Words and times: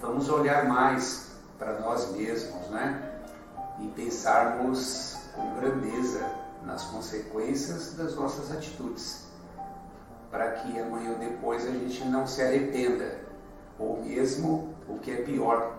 vamos 0.00 0.28
olhar 0.28 0.66
mais 0.66 1.28
para 1.58 1.80
nós 1.80 2.12
mesmos, 2.12 2.68
né? 2.68 3.12
E 3.80 3.88
pensarmos 3.88 5.16
com 5.34 5.54
grandeza 5.54 6.28
nas 6.64 6.84
consequências 6.84 7.94
das 7.94 8.14
nossas 8.14 8.50
atitudes, 8.50 9.24
para 10.30 10.52
que 10.52 10.78
amanhã 10.78 11.12
ou 11.12 11.18
depois 11.18 11.66
a 11.66 11.70
gente 11.70 12.04
não 12.04 12.26
se 12.26 12.42
arrependa, 12.42 13.20
ou 13.78 14.02
mesmo 14.02 14.74
o 14.88 14.98
que 14.98 15.10
é 15.10 15.22
pior, 15.22 15.78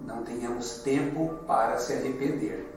não 0.00 0.22
tenhamos 0.22 0.78
tempo 0.78 1.34
para 1.46 1.78
se 1.78 1.92
arrepender. 1.92 2.68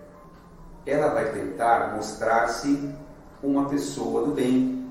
Ela 0.85 1.13
vai 1.13 1.31
tentar 1.31 1.95
mostrar-se 1.95 2.93
uma 3.41 3.69
pessoa 3.69 4.25
do 4.25 4.33
bem, 4.33 4.89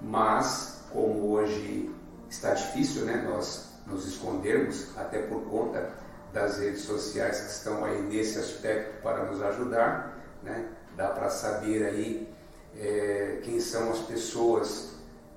mas 0.00 0.82
como 0.92 1.32
hoje 1.32 1.94
está 2.28 2.54
difícil, 2.54 3.04
né, 3.04 3.28
nós 3.28 3.67
nos 3.90 4.06
escondermos, 4.06 4.88
até 4.96 5.22
por 5.22 5.42
conta 5.44 5.90
das 6.32 6.58
redes 6.58 6.82
sociais 6.82 7.40
que 7.40 7.50
estão 7.50 7.84
aí 7.84 8.02
nesse 8.02 8.38
aspecto 8.38 9.02
para 9.02 9.24
nos 9.24 9.42
ajudar, 9.42 10.18
né? 10.42 10.68
Dá 10.96 11.08
para 11.08 11.30
saber 11.30 11.86
aí 11.86 12.28
é, 12.76 13.38
quem 13.42 13.60
são 13.60 13.90
as 13.90 14.00
pessoas, 14.00 14.90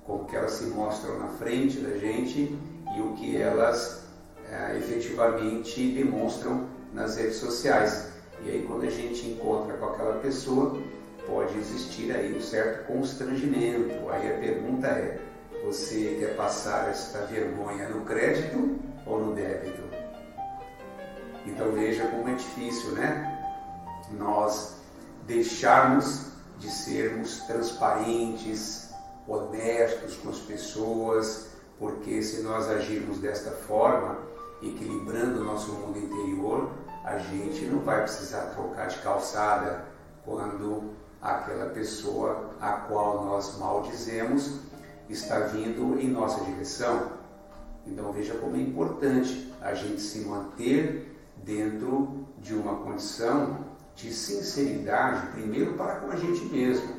como 0.04 0.26
que 0.26 0.36
elas 0.36 0.52
se 0.52 0.64
mostram 0.64 1.18
na 1.18 1.28
frente 1.28 1.78
da 1.78 1.96
gente 1.96 2.58
e 2.96 3.00
o 3.00 3.14
que 3.14 3.36
elas 3.36 4.02
é, 4.50 4.76
efetivamente 4.76 5.92
demonstram 5.92 6.68
nas 6.92 7.16
redes 7.16 7.36
sociais. 7.36 8.08
E 8.44 8.50
aí 8.50 8.64
quando 8.66 8.84
a 8.84 8.90
gente 8.90 9.26
encontra 9.28 9.76
com 9.76 9.86
aquela 9.86 10.18
pessoa, 10.18 10.80
pode 11.26 11.56
existir 11.56 12.12
aí 12.12 12.36
um 12.36 12.40
certo 12.40 12.86
constrangimento. 12.86 14.10
Aí 14.10 14.34
a 14.34 14.38
pergunta 14.38 14.88
é, 14.88 15.18
você 15.62 16.16
quer 16.18 16.36
passar 16.36 16.88
esta 16.88 17.20
vergonha 17.26 17.88
no 17.88 18.04
crédito 18.04 18.78
ou 19.06 19.20
no 19.20 19.34
débito? 19.34 19.82
Então 21.46 21.72
veja 21.72 22.06
como 22.08 22.28
é 22.28 22.34
difícil, 22.34 22.92
né? 22.92 23.56
Nós 24.12 24.74
deixarmos 25.26 26.26
de 26.58 26.70
sermos 26.70 27.40
transparentes, 27.42 28.90
honestos 29.26 30.16
com 30.16 30.30
as 30.30 30.38
pessoas, 30.38 31.48
porque 31.78 32.22
se 32.22 32.42
nós 32.42 32.68
agirmos 32.68 33.18
desta 33.18 33.50
forma, 33.50 34.18
equilibrando 34.62 35.40
o 35.40 35.44
nosso 35.44 35.72
mundo 35.72 35.98
interior, 35.98 36.70
a 37.04 37.18
gente 37.18 37.64
não 37.66 37.80
vai 37.80 38.02
precisar 38.02 38.52
trocar 38.54 38.88
de 38.88 38.98
calçada 38.98 39.84
quando 40.24 40.92
aquela 41.20 41.66
pessoa 41.70 42.50
a 42.60 42.72
qual 42.72 43.24
nós 43.24 43.58
maldizemos 43.58 44.60
está 45.08 45.40
vindo 45.40 45.98
em 46.00 46.08
nossa 46.08 46.44
direção. 46.44 47.12
Então 47.86 48.12
veja 48.12 48.34
como 48.34 48.56
é 48.56 48.60
importante 48.60 49.52
a 49.60 49.74
gente 49.74 50.00
se 50.00 50.20
manter 50.20 51.16
dentro 51.44 52.26
de 52.38 52.54
uma 52.54 52.76
condição 52.76 53.58
de 53.94 54.12
sinceridade, 54.12 55.26
primeiro 55.32 55.74
para 55.74 55.96
com 55.96 56.10
a 56.10 56.16
gente 56.16 56.44
mesmo, 56.46 56.94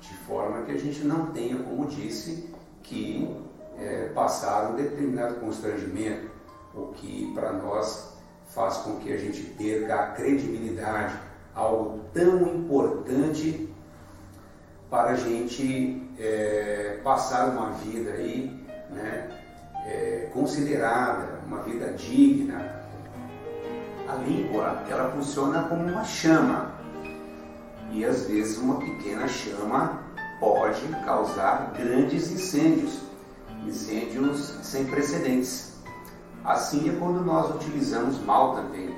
de 0.00 0.14
forma 0.26 0.62
que 0.62 0.72
a 0.72 0.78
gente 0.78 1.04
não 1.04 1.26
tenha, 1.26 1.56
como 1.62 1.86
disse, 1.86 2.50
que 2.82 3.34
é, 3.78 4.10
passar 4.14 4.70
um 4.70 4.76
determinado 4.76 5.36
constrangimento, 5.36 6.30
o 6.74 6.88
que 6.88 7.32
para 7.34 7.52
nós 7.52 8.14
faz 8.46 8.78
com 8.78 8.96
que 8.96 9.12
a 9.12 9.16
gente 9.16 9.42
perca 9.42 9.94
a 9.94 10.06
credibilidade, 10.12 11.18
algo 11.54 12.00
tão 12.12 12.42
importante 12.54 13.73
para 14.94 15.10
a 15.10 15.16
gente 15.16 16.08
é, 16.20 17.00
passar 17.02 17.48
uma 17.48 17.72
vida 17.72 18.12
aí, 18.12 18.64
né, 18.90 19.28
é, 19.86 20.30
considerada, 20.32 21.40
uma 21.48 21.62
vida 21.62 21.92
digna, 21.94 22.80
a 24.08 24.14
língua 24.14 24.84
ela 24.88 25.10
funciona 25.10 25.64
como 25.64 25.82
uma 25.84 26.04
chama 26.04 26.70
e 27.90 28.04
às 28.04 28.28
vezes 28.28 28.56
uma 28.58 28.76
pequena 28.76 29.26
chama 29.26 29.98
pode 30.38 30.86
causar 31.04 31.72
grandes 31.76 32.30
incêndios, 32.30 33.00
incêndios 33.66 34.54
sem 34.62 34.84
precedentes. 34.84 35.72
Assim 36.44 36.88
é 36.88 36.92
quando 37.00 37.20
nós 37.24 37.52
utilizamos 37.56 38.20
mal 38.20 38.54
também 38.54 38.96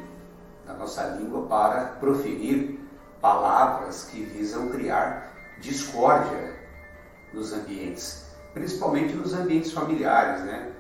a 0.69 0.75
nossa 0.75 1.05
língua 1.19 1.47
para 1.47 1.85
proferir 2.01 2.79
palavras 3.19 4.05
que 4.11 4.23
visam 4.23 4.69
criar 4.69 5.36
discórdia 5.61 6.55
nos 7.33 7.53
ambientes, 7.53 8.27
principalmente 8.55 9.15
nos 9.15 9.35
ambientes 9.35 9.73
familiares, 9.73 10.43
né? 10.45 10.73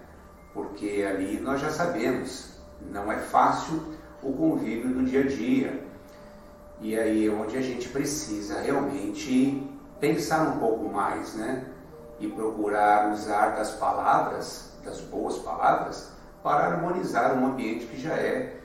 Porque 0.53 1.07
ali 1.09 1.39
nós 1.41 1.61
já 1.61 1.71
sabemos, 1.71 2.51
não 2.91 3.11
é 3.13 3.19
fácil 3.19 3.83
o 4.23 4.33
convívio 4.33 4.95
do 4.95 5.05
dia 5.05 5.21
a 5.21 5.27
dia. 5.27 5.87
E 6.81 6.99
aí 6.99 7.27
é 7.27 7.31
onde 7.31 7.57
a 7.57 7.63
gente 7.63 7.89
precisa 7.89 8.61
realmente 8.61 9.67
pensar 10.01 10.43
um 10.43 10.59
pouco 10.59 10.89
mais, 10.89 11.35
né? 11.35 11.67
E 12.19 12.29
procurar 12.29 13.13
usar 13.13 13.57
das 13.57 13.73
palavras, 13.73 14.73
das 14.85 15.01
boas 15.01 15.37
palavras, 15.39 16.11
para 16.43 16.67
harmonizar 16.67 17.37
um 17.37 17.47
ambiente 17.47 17.87
que 17.87 18.01
já 18.01 18.15
é, 18.15 18.61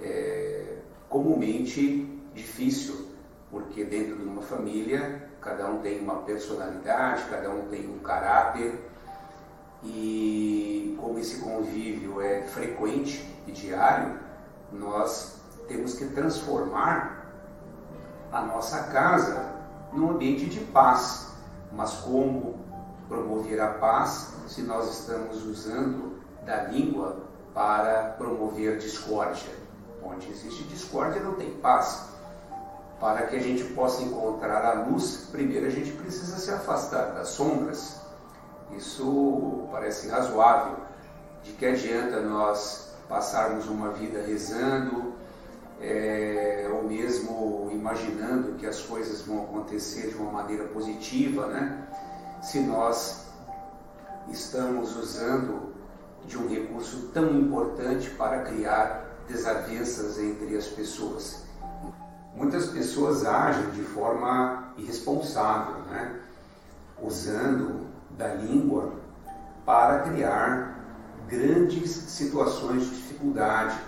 é 0.00 0.76
comumente 1.08 2.20
difícil, 2.34 3.08
porque 3.50 3.84
dentro 3.84 4.16
de 4.16 4.24
uma 4.24 4.42
família 4.42 5.28
cada 5.44 5.66
um 5.66 5.78
tem 5.80 6.00
uma 6.00 6.22
personalidade, 6.22 7.24
cada 7.30 7.50
um 7.50 7.68
tem 7.68 7.88
um 7.88 7.98
caráter, 7.98 8.90
e 9.82 10.96
como 10.98 11.18
esse 11.18 11.40
convívio 11.40 12.20
é 12.22 12.42
frequente 12.42 13.22
e 13.46 13.52
diário, 13.52 14.18
nós 14.72 15.36
temos 15.68 15.94
que 15.94 16.06
transformar 16.06 17.26
a 18.32 18.40
nossa 18.40 18.84
casa 18.84 19.52
num 19.92 20.10
ambiente 20.12 20.46
de 20.46 20.60
paz. 20.60 21.28
Mas 21.70 21.92
como 21.96 22.58
promover 23.08 23.60
a 23.60 23.68
paz 23.74 24.32
se 24.48 24.62
nós 24.62 25.00
estamos 25.00 25.44
usando 25.44 26.18
da 26.44 26.64
língua 26.64 27.16
para 27.52 28.14
promover 28.16 28.78
discórdia? 28.78 29.52
Onde 30.02 30.30
existe 30.30 30.64
discórdia 30.64 31.22
não 31.22 31.34
tem 31.34 31.50
paz. 31.56 32.13
Para 33.00 33.26
que 33.26 33.36
a 33.36 33.40
gente 33.40 33.64
possa 33.74 34.02
encontrar 34.02 34.64
a 34.64 34.84
luz, 34.84 35.28
primeiro 35.30 35.66
a 35.66 35.70
gente 35.70 35.92
precisa 35.92 36.38
se 36.38 36.50
afastar 36.50 37.12
das 37.14 37.28
sombras. 37.28 38.00
Isso 38.76 39.68
parece 39.70 40.08
razoável. 40.08 40.76
De 41.42 41.52
que 41.52 41.66
adianta 41.66 42.20
nós 42.20 42.94
passarmos 43.08 43.66
uma 43.66 43.90
vida 43.90 44.22
rezando, 44.26 45.12
é, 45.80 46.66
ou 46.72 46.84
mesmo 46.84 47.68
imaginando 47.72 48.54
que 48.54 48.66
as 48.66 48.80
coisas 48.80 49.22
vão 49.22 49.42
acontecer 49.44 50.08
de 50.08 50.16
uma 50.16 50.32
maneira 50.32 50.64
positiva, 50.68 51.46
né? 51.46 51.86
Se 52.42 52.60
nós 52.60 53.26
estamos 54.30 54.96
usando 54.96 55.74
de 56.26 56.38
um 56.38 56.48
recurso 56.48 57.10
tão 57.12 57.30
importante 57.38 58.10
para 58.10 58.42
criar 58.42 59.04
desavenças 59.28 60.18
entre 60.18 60.56
as 60.56 60.66
pessoas. 60.66 61.43
Muitas 62.34 62.66
pessoas 62.66 63.24
agem 63.24 63.70
de 63.70 63.82
forma 63.82 64.72
irresponsável, 64.76 65.82
né? 65.90 66.20
usando 67.00 67.86
da 68.18 68.34
língua 68.34 68.92
para 69.64 70.00
criar 70.00 70.74
grandes 71.28 71.90
situações 71.90 72.84
de 72.84 72.90
dificuldade. 72.90 73.78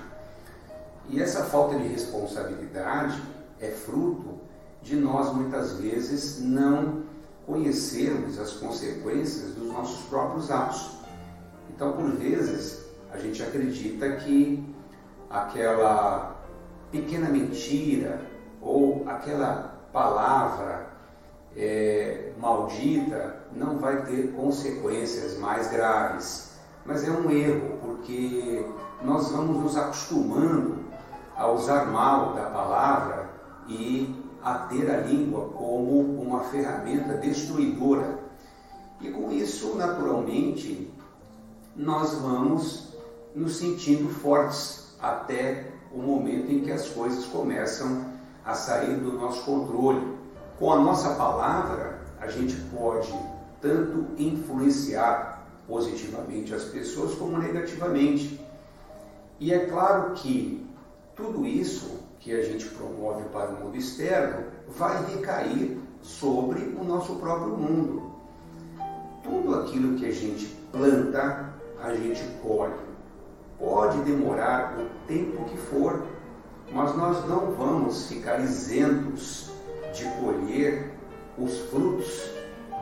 E 1.09 1.21
essa 1.21 1.45
falta 1.45 1.77
de 1.77 1.89
responsabilidade 1.89 3.21
é 3.61 3.71
fruto 3.71 4.41
de 4.83 4.97
nós 4.97 5.34
muitas 5.34 5.73
vezes 5.75 6.41
não 6.41 7.03
conhecermos 7.47 8.39
as 8.39 8.53
consequências 8.53 9.54
dos 9.54 9.66
nossos 9.69 10.04
próprios 10.07 10.51
atos. 10.51 10.98
Então, 11.71 11.93
por 11.93 12.10
vezes, 12.13 12.84
a 13.13 13.19
gente 13.19 13.43
acredita 13.43 14.16
que 14.16 14.65
aquela 15.31 16.37
pequena 16.91 17.28
mentira 17.28 18.21
aquela 19.07 19.75
palavra 19.93 20.87
é, 21.57 22.33
maldita 22.39 23.47
não 23.53 23.79
vai 23.79 24.05
ter 24.05 24.33
consequências 24.33 25.39
mais 25.39 25.71
graves. 25.71 26.53
Mas 26.85 27.07
é 27.07 27.11
um 27.11 27.31
erro, 27.31 27.79
porque 27.81 28.65
nós 29.03 29.31
vamos 29.33 29.63
nos 29.63 29.77
acostumando 29.77 30.85
a 31.37 31.51
usar 31.51 31.87
mal 31.87 32.35
da 32.35 32.51
palavra 32.51 33.29
e 33.69 34.15
a 34.43 34.55
ter 34.55 34.89
a 34.91 34.99
língua 34.99 35.49
como 35.49 36.01
uma 36.23 36.45
ferramenta 36.45 37.15
destruidora. 37.15 38.19
E 39.01 39.11
com 39.11 39.31
isso, 39.33 39.75
naturalmente, 39.77 40.93
nós 41.75 42.15
vamos 42.15 42.95
nos 43.35 43.57
sentindo 43.57 44.09
fortes 44.09 44.95
até 45.01 45.67
o 45.93 45.99
momento 45.99 46.51
em 46.51 46.61
que 46.61 46.73
as 46.73 46.89
coisas 46.89 47.27
começam 47.27 48.16
a 48.47 48.54
sair 48.54 48.97
do 48.97 49.13
nosso 49.13 49.45
controle. 49.45 50.16
Com 50.59 50.72
a 50.72 50.78
nossa 50.78 51.15
palavra, 51.16 52.01
a 52.21 52.28
gente 52.28 52.54
pode 52.75 53.13
tanto 53.60 54.07
influenciar 54.16 55.45
positivamente 55.66 56.54
as 56.54 56.65
pessoas 56.65 57.15
como 57.16 57.37
negativamente. 57.39 58.41
E 59.41 59.53
é 59.53 59.66
claro 59.66 60.15
que 60.15 60.65
tudo 61.16 61.45
isso 61.45 61.98
que 62.21 62.33
a 62.33 62.43
gente 62.43 62.66
promove 62.66 63.25
para 63.31 63.51
o 63.51 63.65
mundo 63.65 63.77
externo 63.77 64.45
vai 64.69 65.04
recair 65.07 65.78
sobre 66.01 66.60
o 66.81 66.84
nosso 66.84 67.16
próprio 67.16 67.57
mundo. 67.57 68.13
Tudo 69.22 69.57
aquilo 69.57 69.98
que 69.98 70.07
a 70.07 70.13
gente 70.13 70.47
planta, 70.71 71.53
a 71.83 71.95
gente 71.95 72.22
colhe. 72.43 72.75
Pode 73.59 73.98
demorar 74.03 74.78
o 74.78 75.07
tempo 75.07 75.45
que 75.47 75.57
for, 75.57 76.04
mas 76.72 76.97
nós 76.97 77.27
não 77.28 77.53
vamos 77.53 78.07
ficar 78.07 78.41
isentos 78.41 79.51
de 79.95 80.04
colher 80.21 80.92
os 81.39 81.59
frutos 81.71 82.30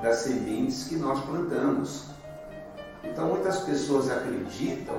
das 0.02 0.18
sementes 0.18 0.84
que 0.84 0.96
nós 0.96 1.20
plantamos. 1.24 2.06
Então 3.02 3.28
muitas 3.28 3.60
pessoas 3.60 4.10
acreditam 4.10 4.96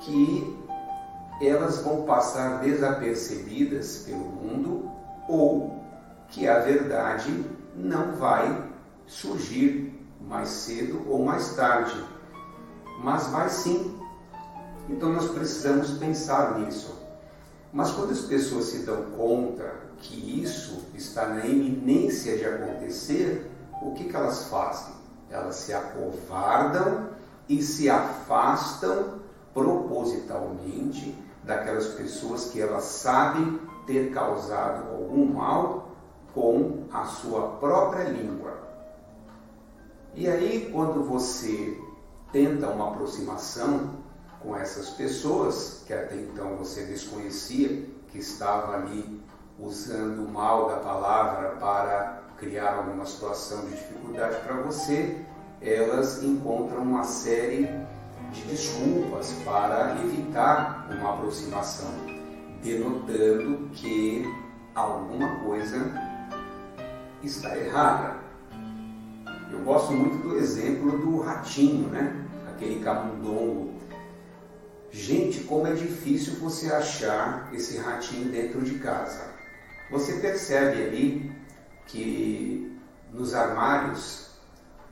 que 0.00 0.56
elas 1.40 1.82
vão 1.82 2.02
passar 2.02 2.60
desapercebidas 2.60 4.04
pelo 4.06 4.18
mundo 4.18 4.90
ou 5.28 5.82
que 6.28 6.48
a 6.48 6.60
verdade 6.60 7.44
não 7.74 8.12
vai 8.16 8.70
surgir 9.06 9.94
mais 10.20 10.48
cedo 10.48 11.02
ou 11.08 11.24
mais 11.24 11.54
tarde, 11.54 12.04
mas 13.02 13.28
vai 13.28 13.48
sim. 13.48 13.98
Então 14.88 15.12
nós 15.12 15.30
precisamos 15.30 15.92
pensar 15.92 16.58
nisso. 16.58 16.97
Mas 17.72 17.90
quando 17.92 18.12
as 18.12 18.20
pessoas 18.20 18.66
se 18.66 18.78
dão 18.78 19.02
conta 19.16 19.88
que 19.98 20.42
isso 20.42 20.86
está 20.94 21.26
na 21.26 21.46
iminência 21.46 22.36
de 22.36 22.44
acontecer, 22.44 23.50
o 23.82 23.92
que, 23.92 24.04
que 24.04 24.16
elas 24.16 24.44
fazem? 24.48 24.94
Elas 25.30 25.56
se 25.56 25.72
acovardam 25.74 27.08
e 27.48 27.62
se 27.62 27.90
afastam 27.90 29.18
propositalmente 29.52 31.14
daquelas 31.44 31.88
pessoas 31.88 32.46
que 32.46 32.60
elas 32.60 32.84
sabem 32.84 33.58
ter 33.86 34.12
causado 34.12 34.90
algum 34.90 35.26
mal 35.26 35.88
com 36.34 36.84
a 36.92 37.04
sua 37.04 37.56
própria 37.58 38.04
língua. 38.04 38.58
E 40.14 40.28
aí, 40.28 40.70
quando 40.72 41.04
você 41.04 41.78
tenta 42.32 42.68
uma 42.68 42.88
aproximação 42.88 43.90
com 44.40 44.56
essas 44.56 44.90
pessoas, 44.90 45.82
que 45.86 45.92
até 45.92 46.16
então 46.16 46.56
você 46.56 46.84
desconhecia, 46.84 47.86
que 48.08 48.18
estava 48.18 48.76
ali 48.76 49.20
usando 49.58 50.24
o 50.24 50.30
mal 50.30 50.68
da 50.68 50.76
palavra 50.76 51.56
para 51.56 52.22
criar 52.38 52.76
alguma 52.76 53.04
situação 53.04 53.62
de 53.62 53.70
dificuldade 53.70 54.36
para 54.46 54.54
você, 54.62 55.24
elas 55.60 56.22
encontram 56.22 56.82
uma 56.82 57.02
série 57.02 57.68
de 58.32 58.42
desculpas 58.42 59.32
para 59.44 59.96
evitar 60.04 60.88
uma 60.90 61.14
aproximação, 61.14 61.90
denotando 62.62 63.68
que 63.72 64.24
alguma 64.74 65.40
coisa 65.40 65.90
está 67.22 67.56
errada. 67.58 68.16
Eu 69.50 69.60
gosto 69.60 69.92
muito 69.92 70.28
do 70.28 70.36
exemplo 70.36 70.98
do 70.98 71.20
ratinho, 71.20 71.88
né? 71.88 72.24
Aquele 72.48 72.80
camundongo. 72.80 73.77
Gente, 74.90 75.40
como 75.44 75.66
é 75.66 75.74
difícil 75.74 76.34
você 76.34 76.72
achar 76.72 77.50
esse 77.52 77.76
ratinho 77.78 78.30
dentro 78.30 78.62
de 78.62 78.78
casa. 78.78 79.22
Você 79.90 80.14
percebe 80.14 80.82
ali 80.82 81.32
que 81.86 82.78
nos 83.12 83.34
armários 83.34 84.28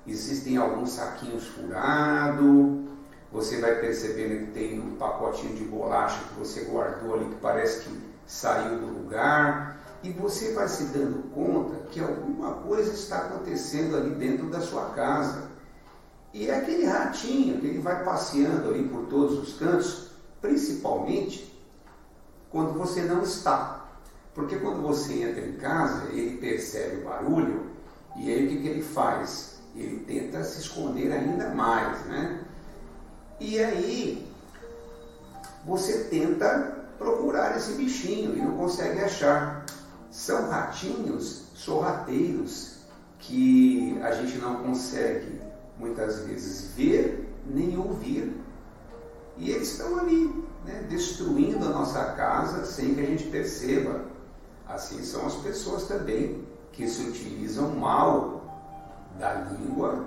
existem 0.07 0.57
alguns 0.57 0.91
saquinhos 0.91 1.47
furados, 1.49 2.87
você 3.33 3.61
vai 3.61 3.75
percebendo 3.81 4.47
que 4.47 4.53
tem 4.53 4.81
um 4.81 4.97
pacotinho 4.97 5.55
de 5.57 5.65
bolacha 5.65 6.23
que 6.29 6.39
você 6.39 6.65
guardou 6.65 7.15
ali 7.15 7.27
que 7.27 7.41
parece 7.41 7.81
que 7.81 8.01
saiu 8.27 8.79
do 8.79 8.87
lugar 8.87 9.77
e 10.03 10.11
você 10.13 10.53
vai 10.53 10.69
se 10.69 10.85
dando 10.85 11.31
conta 11.35 11.77
que 11.91 12.01
alguma 12.01 12.55
coisa 12.55 12.93
está 12.93 13.19
acontecendo 13.19 13.97
ali 13.97 14.15
dentro 14.15 14.49
da 14.49 14.61
sua 14.61 14.91
casa. 14.91 15.56
E 16.37 16.51
é 16.51 16.59
aquele 16.59 16.85
ratinho 16.85 17.59
que 17.59 17.67
ele 17.67 17.79
vai 17.79 18.05
passeando 18.05 18.69
ali 18.69 18.87
por 18.87 19.07
todos 19.07 19.39
os 19.39 19.59
cantos, 19.59 20.11
principalmente 20.39 21.51
quando 22.51 22.75
você 22.75 23.01
não 23.05 23.23
está. 23.23 23.89
Porque 24.35 24.57
quando 24.57 24.83
você 24.83 25.23
entra 25.23 25.47
em 25.47 25.55
casa, 25.55 26.11
ele 26.13 26.37
percebe 26.37 27.01
o 27.01 27.05
barulho 27.07 27.71
e 28.17 28.31
aí 28.31 28.45
o 28.45 28.51
que, 28.51 28.61
que 28.61 28.69
ele 28.69 28.83
faz? 28.83 29.63
Ele 29.75 30.01
tenta 30.01 30.45
se 30.45 30.61
esconder 30.61 31.11
ainda 31.11 31.55
mais, 31.55 32.05
né? 32.05 32.45
E 33.41 33.59
aí 33.59 34.31
você 35.65 36.05
tenta 36.05 36.85
procurar 36.99 37.57
esse 37.57 37.73
bichinho 37.73 38.37
e 38.37 38.43
não 38.43 38.59
consegue 38.59 39.01
achar. 39.01 39.65
São 40.11 40.51
ratinhos 40.51 41.45
sorrateiros 41.55 42.77
que 43.21 43.99
a 44.03 44.11
gente 44.11 44.37
não 44.37 44.57
consegue 44.57 45.47
muitas 45.79 46.21
vezes 46.21 46.73
ver 46.75 47.29
nem 47.47 47.79
ouvir. 47.79 48.41
E 49.37 49.51
eles 49.51 49.73
estão 49.73 49.99
ali, 49.99 50.45
né, 50.65 50.87
destruindo 50.89 51.67
a 51.67 51.71
nossa 51.71 52.03
casa 52.13 52.65
sem 52.65 52.95
que 52.95 53.01
a 53.01 53.07
gente 53.07 53.25
perceba. 53.25 54.05
Assim 54.67 55.03
são 55.03 55.27
as 55.27 55.35
pessoas 55.37 55.85
também 55.85 56.47
que 56.73 56.89
se 56.89 57.03
utilizam 57.03 57.71
mal 57.71 58.43
da 59.19 59.35
língua 59.35 60.05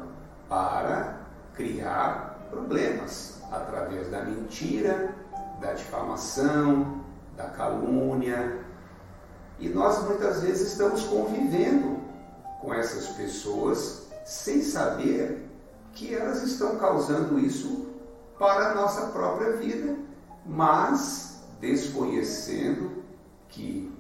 para 0.48 1.20
criar 1.56 2.48
problemas 2.50 3.40
através 3.52 4.10
da 4.10 4.24
mentira, 4.24 5.16
da 5.62 5.74
difamação, 5.74 7.04
da 7.38 7.46
calúnia. 7.50 8.60
E 9.60 9.70
nós 9.70 10.04
muitas 10.04 10.42
vezes 10.42 10.72
estamos 10.72 11.04
convivendo 11.04 12.00
com 12.62 12.74
essas 12.74 13.08
pessoas 13.10 14.08
sem 14.26 14.62
saber 14.62 15.49
que 15.94 16.14
elas 16.14 16.44
estão 16.44 16.78
causando 16.78 17.40
isso 17.40 17.88
para 18.38 18.72
a 18.72 18.76
nossa 18.76 19.08
própria 19.08 19.54
vida, 19.58 19.98
mas 20.46 21.44
desconhecendo 21.60 23.04
que 23.50 23.92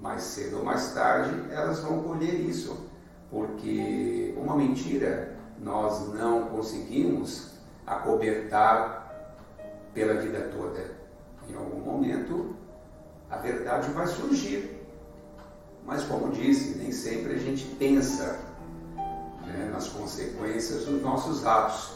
mais 0.00 0.22
cedo 0.22 0.58
ou 0.58 0.64
mais 0.64 0.92
tarde 0.92 1.34
elas 1.50 1.80
vão 1.80 2.02
colher 2.02 2.34
isso, 2.40 2.88
porque 3.30 4.34
uma 4.36 4.56
mentira 4.56 5.36
nós 5.58 6.12
não 6.12 6.48
conseguimos 6.48 7.52
acobertar 7.86 9.04
pela 9.92 10.14
vida 10.14 10.50
toda. 10.56 10.84
Em 11.48 11.54
algum 11.54 11.80
momento 11.80 12.56
a 13.30 13.36
verdade 13.36 13.90
vai 13.92 14.06
surgir. 14.06 14.80
Mas, 15.86 16.02
como 16.04 16.32
disse, 16.32 16.78
nem 16.78 16.90
sempre 16.92 17.34
a 17.34 17.38
gente 17.38 17.64
pensa 17.76 18.38
né, 19.54 19.70
nas 19.72 19.88
consequências 19.88 20.84
dos 20.84 21.00
nossos 21.00 21.46
atos, 21.46 21.92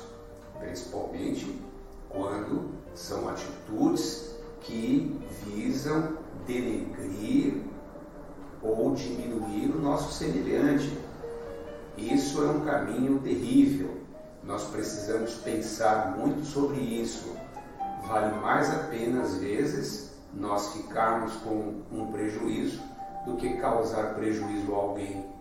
principalmente 0.58 1.60
quando 2.08 2.70
são 2.94 3.28
atitudes 3.28 4.34
que 4.60 5.20
visam 5.44 6.16
denegrir 6.46 7.62
ou 8.62 8.94
diminuir 8.94 9.70
o 9.74 9.80
nosso 9.80 10.12
semelhante. 10.12 10.96
Isso 11.96 12.42
é 12.42 12.46
um 12.46 12.60
caminho 12.60 13.18
terrível. 13.20 13.98
Nós 14.42 14.64
precisamos 14.64 15.34
pensar 15.34 16.16
muito 16.16 16.44
sobre 16.44 16.80
isso. 16.80 17.36
Vale 18.06 18.36
mais 18.40 18.70
a 18.70 18.84
pena, 18.84 19.22
às 19.22 19.36
vezes, 19.36 20.12
nós 20.32 20.72
ficarmos 20.72 21.34
com 21.36 21.82
um 21.92 22.10
prejuízo 22.12 22.80
do 23.26 23.36
que 23.36 23.56
causar 23.58 24.14
prejuízo 24.14 24.72
a 24.74 24.76
alguém. 24.76 25.37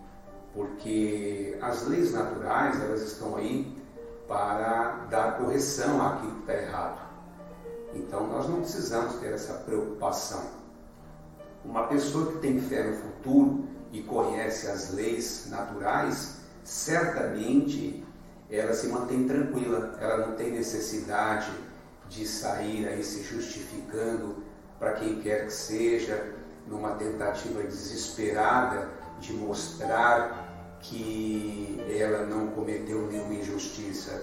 Porque 0.58 1.56
as 1.62 1.86
leis 1.86 2.12
naturais, 2.12 2.82
elas 2.82 3.02
estão 3.02 3.36
aí 3.36 3.72
para 4.26 5.06
dar 5.08 5.38
correção 5.38 6.04
àquilo 6.04 6.32
que 6.32 6.40
está 6.40 6.54
errado. 6.54 7.00
Então 7.94 8.26
nós 8.26 8.48
não 8.48 8.62
precisamos 8.62 9.14
ter 9.20 9.34
essa 9.34 9.52
preocupação. 9.54 10.42
Uma 11.64 11.86
pessoa 11.86 12.32
que 12.32 12.38
tem 12.38 12.60
fé 12.60 12.82
no 12.82 12.96
futuro 12.96 13.66
e 13.92 14.02
conhece 14.02 14.66
as 14.66 14.92
leis 14.92 15.46
naturais, 15.48 16.40
certamente 16.64 18.04
ela 18.50 18.74
se 18.74 18.88
mantém 18.88 19.28
tranquila, 19.28 19.96
ela 20.00 20.26
não 20.26 20.34
tem 20.34 20.50
necessidade 20.50 21.52
de 22.08 22.26
sair 22.26 22.88
aí 22.88 23.04
se 23.04 23.22
justificando 23.22 24.42
para 24.76 24.94
quem 24.94 25.20
quer 25.20 25.46
que 25.46 25.52
seja, 25.52 26.34
numa 26.66 26.96
tentativa 26.96 27.62
desesperada 27.62 28.88
de 29.20 29.32
mostrar 29.34 30.47
que 30.80 31.84
ela 31.98 32.24
não 32.26 32.48
cometeu 32.48 33.06
nenhuma 33.06 33.34
injustiça. 33.34 34.22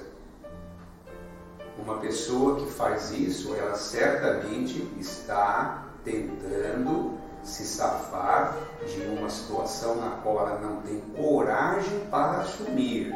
Uma 1.78 1.98
pessoa 1.98 2.60
que 2.60 2.72
faz 2.72 3.12
isso, 3.12 3.54
ela 3.56 3.76
certamente 3.76 4.80
está 5.00 5.86
tentando 6.04 7.18
se 7.44 7.64
safar 7.64 8.58
de 8.86 9.02
uma 9.02 9.30
situação 9.30 9.96
na 9.96 10.12
qual 10.22 10.48
ela 10.48 10.60
não 10.60 10.82
tem 10.82 11.00
coragem 11.16 12.00
para 12.10 12.42
assumir. 12.42 13.14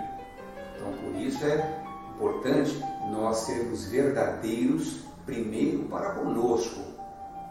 Então, 0.76 0.94
por 0.94 1.16
isso 1.20 1.44
é 1.46 1.84
importante 2.16 2.78
nós 3.12 3.38
sermos 3.38 3.86
verdadeiros 3.86 5.00
primeiro 5.26 5.86
para 5.86 6.12
conosco 6.12 6.90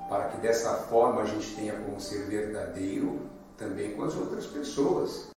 para 0.08 0.28
que 0.28 0.38
dessa 0.38 0.74
forma 0.74 1.22
a 1.22 1.24
gente 1.26 1.54
tenha 1.54 1.74
como 1.74 2.00
ser 2.00 2.24
verdadeiro 2.26 3.20
também 3.56 3.94
com 3.94 4.04
as 4.04 4.16
outras 4.16 4.46
pessoas. 4.46 5.28